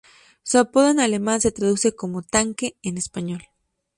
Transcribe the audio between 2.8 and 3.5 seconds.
en español.